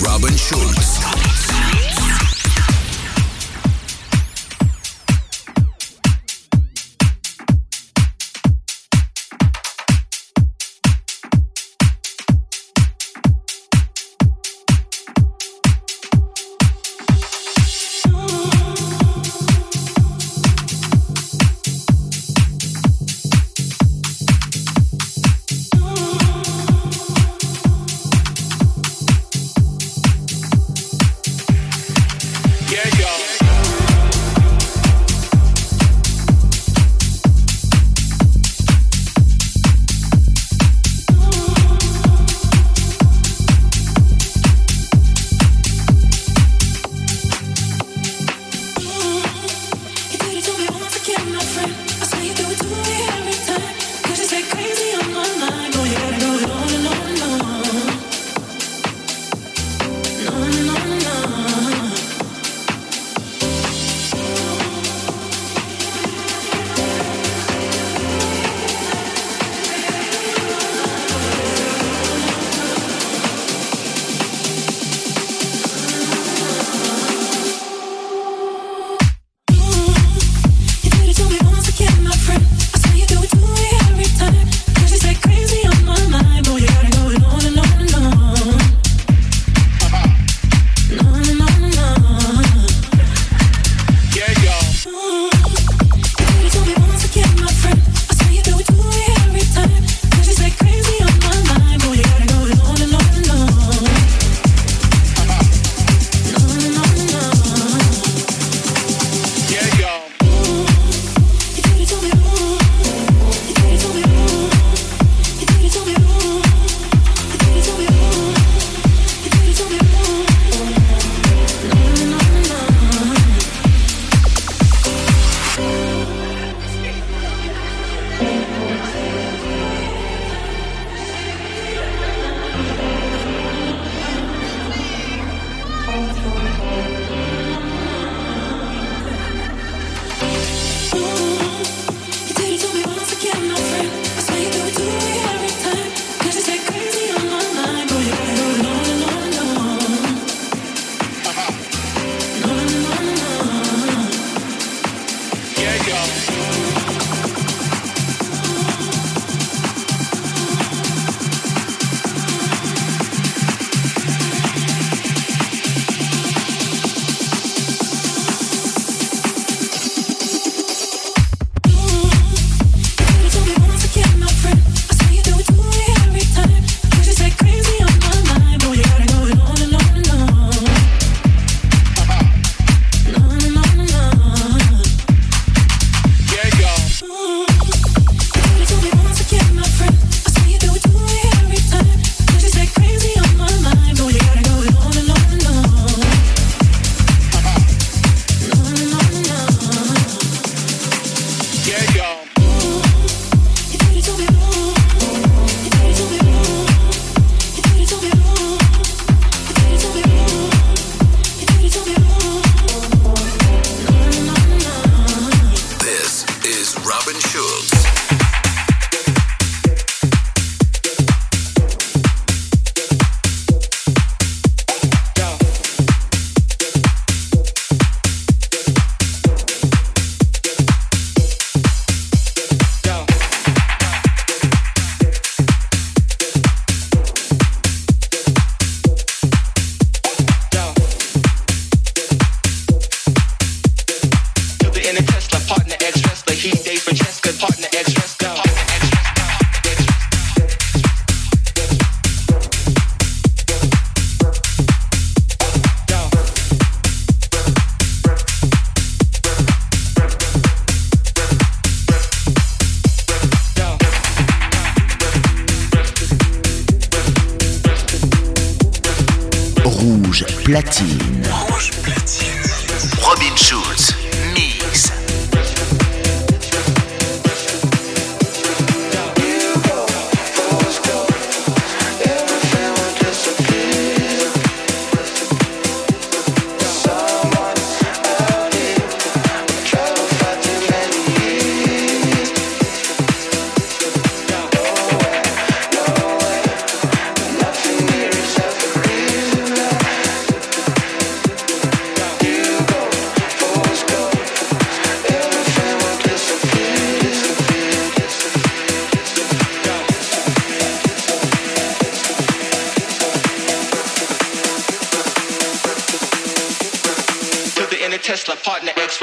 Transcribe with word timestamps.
Robin 0.00 0.36
Schulz. 0.36 1.00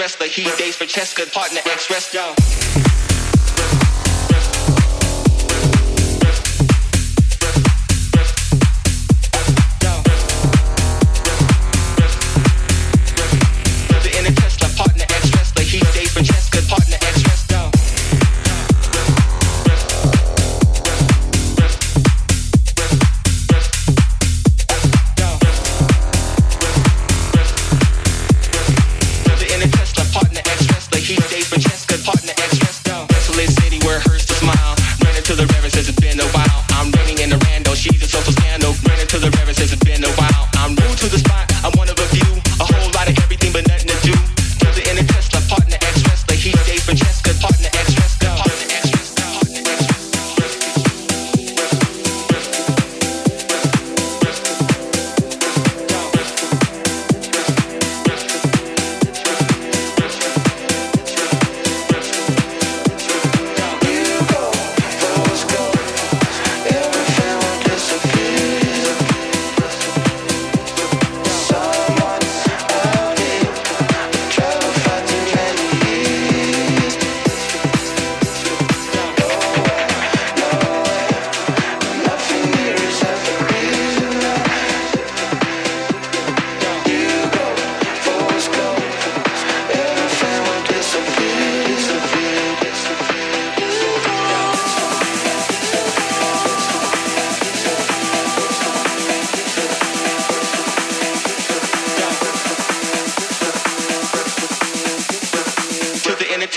The 0.06 0.26
heat 0.26 0.54
days 0.58 0.76
for 0.76 0.84
Cheska, 0.84 1.32
partner 1.32 1.62
ex 1.66 1.90
wrestler. 1.90 2.83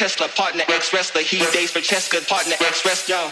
Tesla, 0.06 0.28
partner 0.28 0.62
ex 0.68 0.92
wrestler. 0.92 1.22
He 1.22 1.38
dates 1.38 1.72
for 1.72 1.80
Cheska, 1.80 2.24
partner 2.28 2.54
x 2.60 2.84
wrestler. 2.86 3.28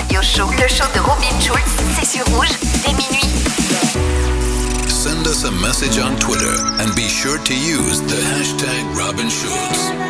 Radio 0.00 0.22
Show. 0.22 0.46
Le 0.58 0.66
show 0.66 0.86
de 0.94 0.98
Robin 1.00 1.38
Schulz, 1.40 1.60
c'est 1.94 2.06
sur 2.06 2.24
Rouge, 2.34 2.48
dès 2.86 2.92
minuit. 2.94 3.28
Send 4.88 5.26
us 5.26 5.44
a 5.44 5.50
message 5.50 5.98
on 5.98 6.16
Twitter 6.16 6.56
and 6.78 6.90
be 6.94 7.06
sure 7.08 7.38
to 7.42 7.54
use 7.54 8.00
the 8.02 8.16
hashtag 8.34 8.96
Robin 8.96 9.28
Schulz. 9.28 10.09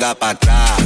venga 0.00 0.14
para 0.14 0.30
atrás. 0.32 0.79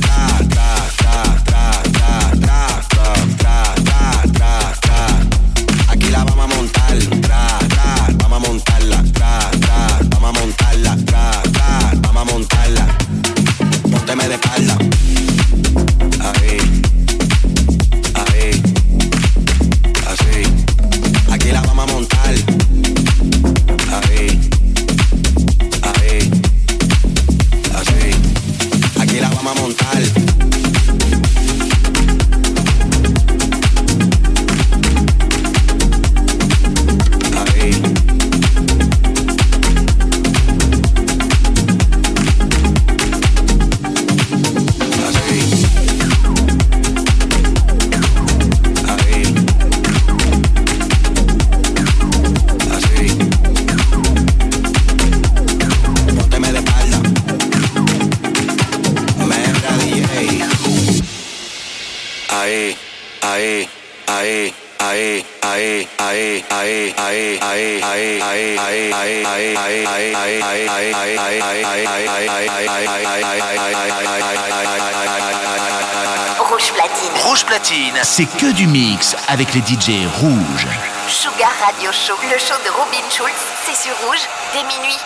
c'est 78.16 78.26
que 78.38 78.52
du 78.52 78.68
mix 78.68 79.16
avec 79.26 79.52
les 79.54 79.60
DJ 79.62 80.06
rouges. 80.20 80.66
Sugar 81.08 81.50
Radio 81.66 81.90
Show, 81.90 82.14
le 82.22 82.38
show 82.38 82.54
de 82.64 82.70
Robin 82.70 83.04
Schulz, 83.10 83.28
c'est 83.66 83.76
sur 83.88 83.92
rouge 84.06 84.20
dès 84.52 84.62
minuit. 84.62 84.96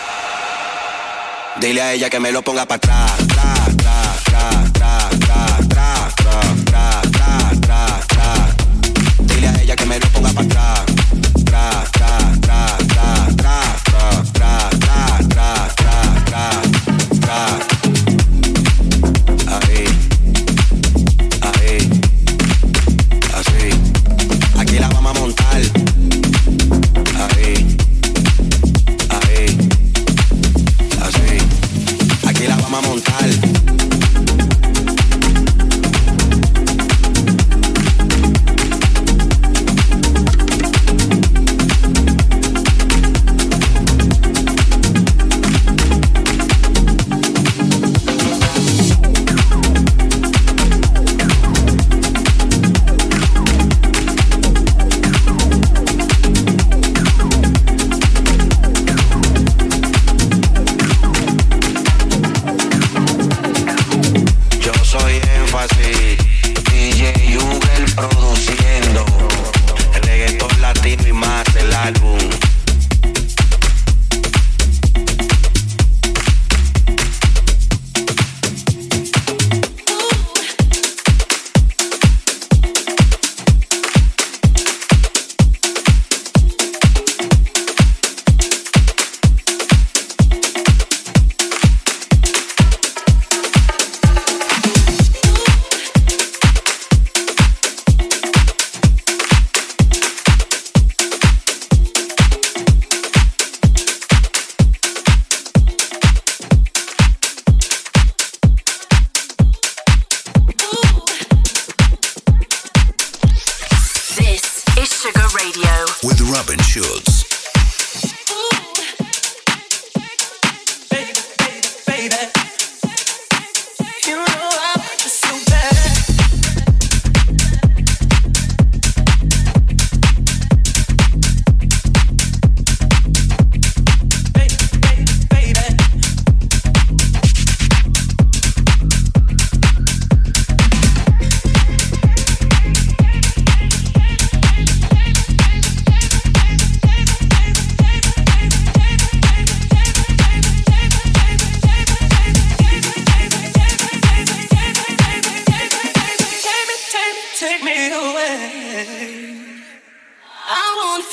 Dile 1.59 1.79
ella 1.95 2.07
que 2.09 2.17
me 2.19 2.31
lo 2.31 2.43
ponga 2.43 2.67
para 2.67 2.75
atrás. 2.75 3.58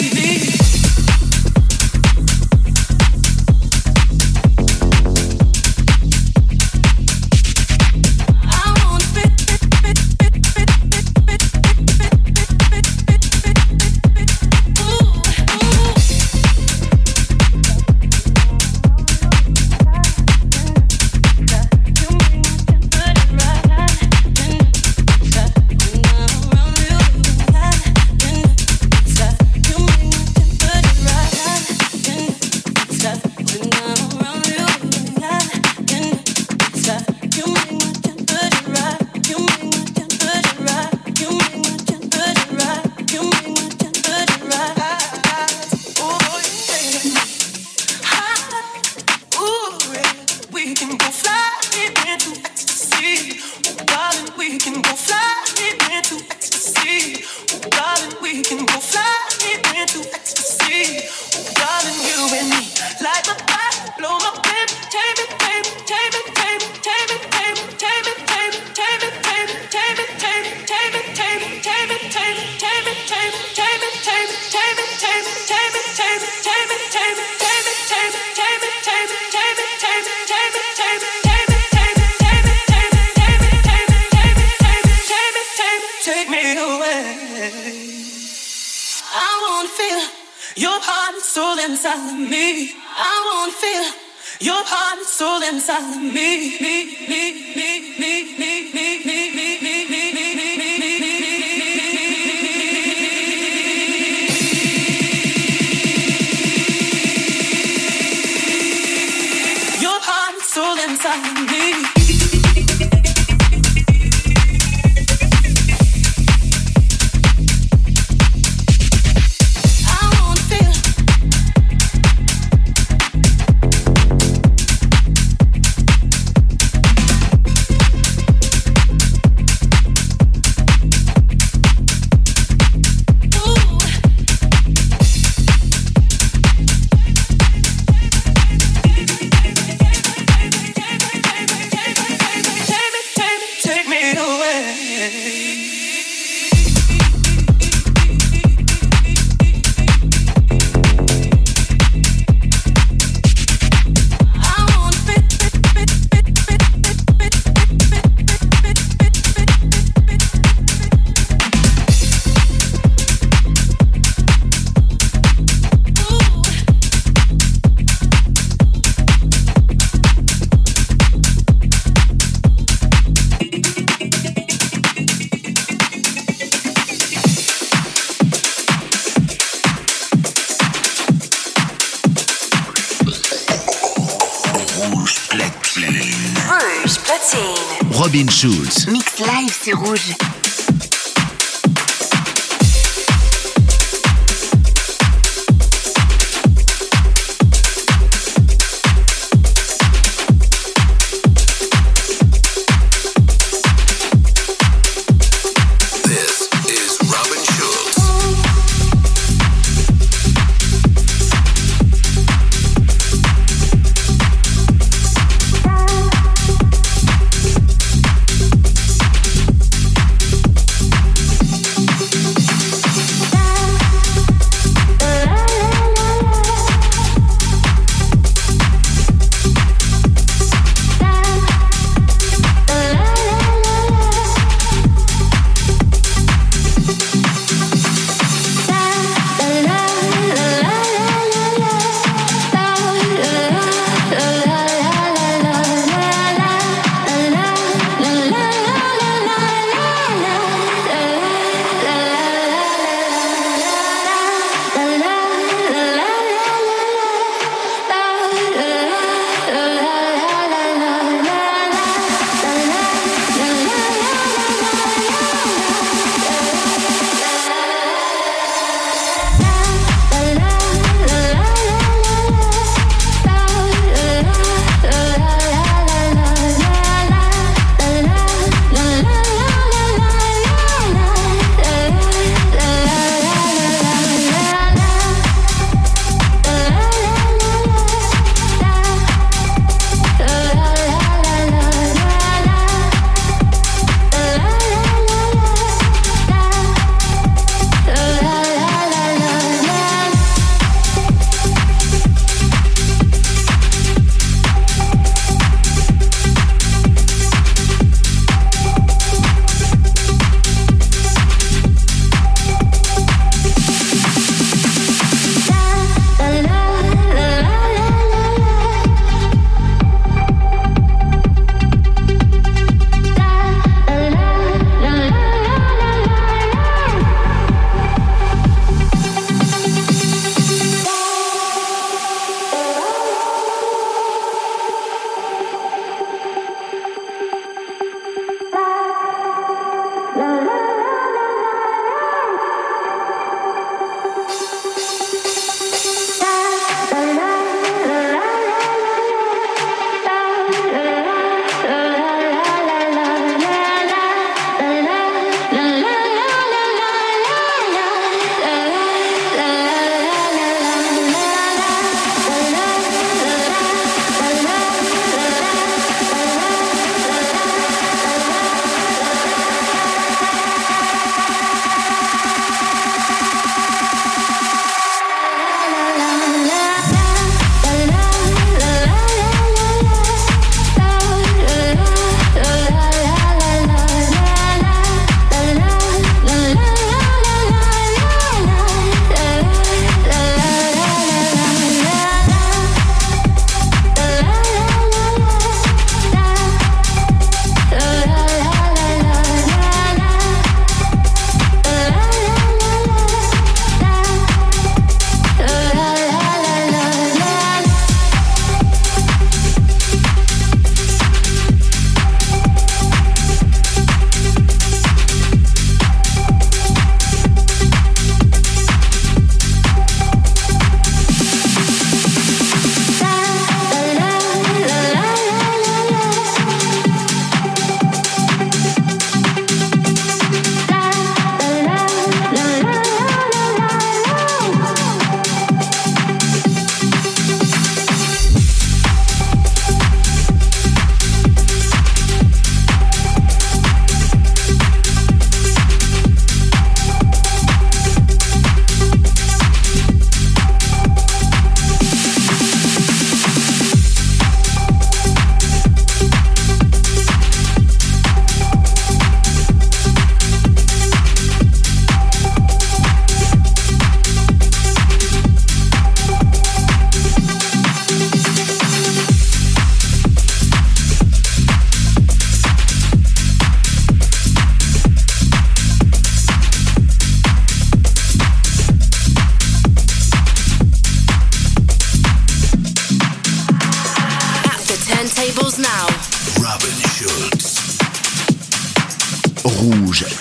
me. 96.87 97.20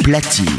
Latine. 0.09 0.58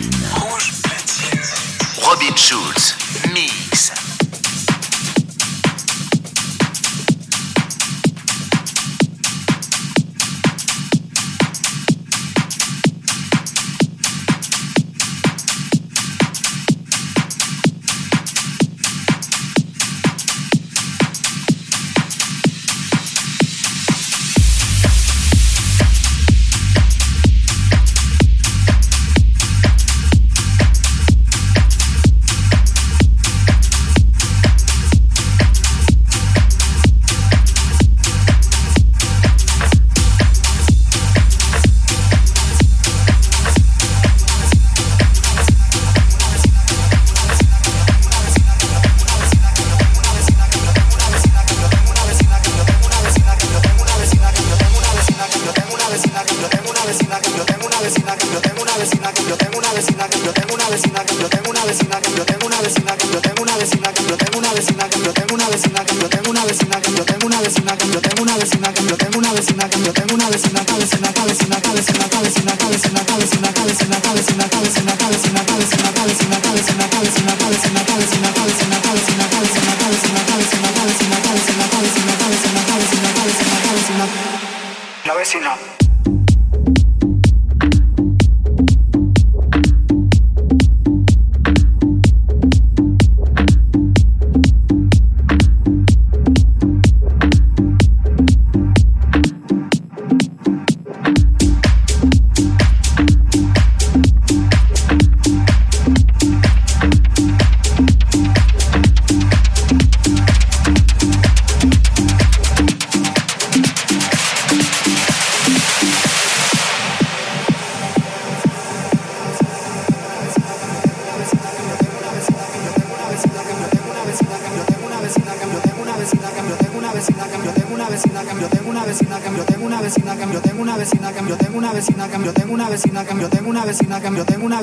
tengo 58.41 58.63
una 58.63 58.73
vecina 58.77 59.13
que 59.13 59.25
yo 59.27 59.37
tengo 59.37 59.59
una 59.59 59.73
vecina 59.73 60.09
que 60.09 60.19
yo 60.25 60.33
tengo 60.33 60.55
una 60.55 60.69
vecina 60.71 61.05
que 61.05 61.15
yo 61.17 61.29
tengo 61.29 61.51
una 61.51 61.61
vecina 61.65 62.01
que 62.03 62.11
yo 62.17 62.25
tengo 62.25 62.47
una 62.47 62.61
vecina 62.61 62.97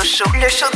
show, 0.05 0.23
le 0.39 0.47
show 0.49 0.67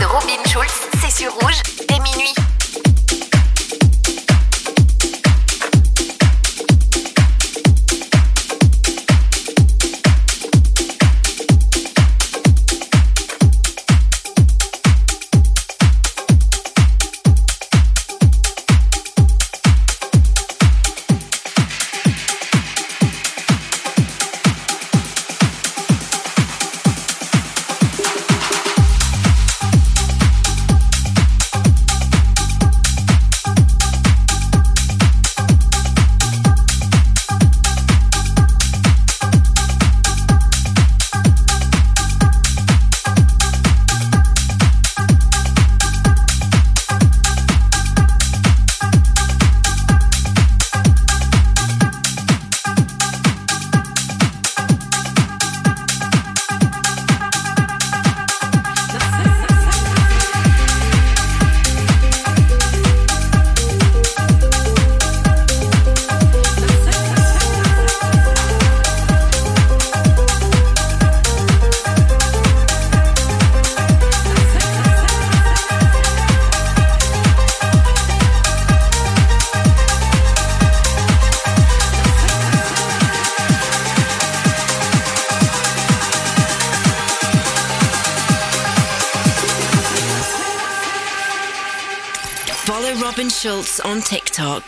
Schulz 93.42 93.80
on 93.86 94.02
TikTok 94.02 94.64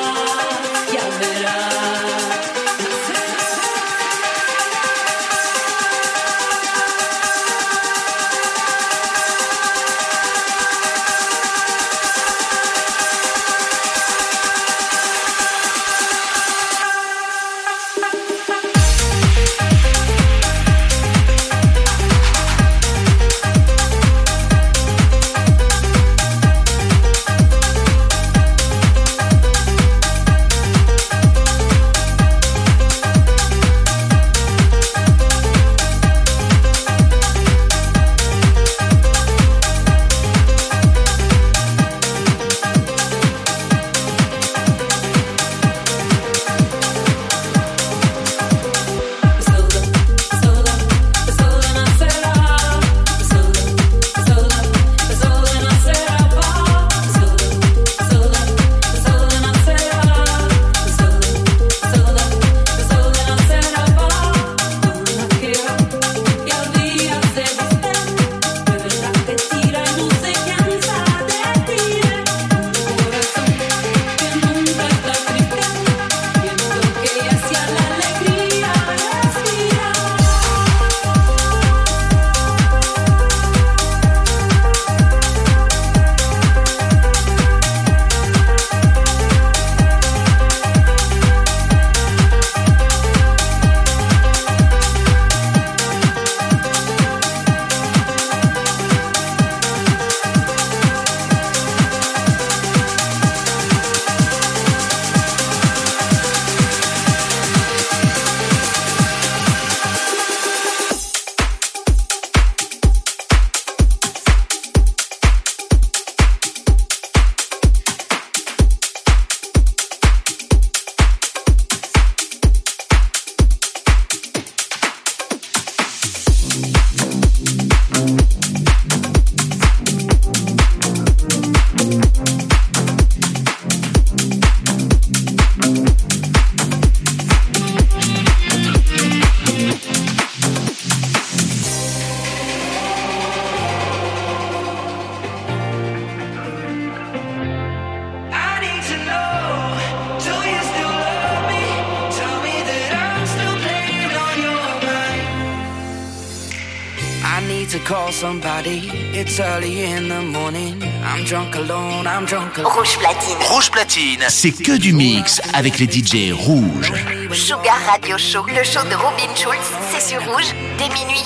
It's 158.69 159.39
early 159.39 159.83
in 159.85 160.09
the 160.09 160.21
morning. 160.21 160.83
I'm 161.01 161.23
drunk 161.23 161.55
alone, 161.55 162.05
I'm 162.05 162.25
drunk 162.25 162.57
alone. 162.57 162.75
Rouge 162.75 162.97
platine. 162.97 163.37
Rouge 163.49 163.71
platine. 163.71 164.19
C'est 164.27 164.51
que 164.51 164.77
du 164.77 164.91
mix 164.91 165.39
avec 165.53 165.79
les 165.79 165.85
DJ 165.85 166.33
rouges. 166.33 166.91
Sugar 167.31 167.77
Radio 167.89 168.17
Show, 168.17 168.43
le 168.47 168.63
show 168.65 168.83
de 168.89 168.95
Robin 168.95 169.33
Schulz, 169.35 169.71
c'est 169.89 170.01
sur 170.09 170.19
rouge 170.29 170.53
dès 170.77 170.89
minuit. 170.89 171.23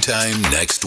time 0.42 0.52
next 0.52 0.79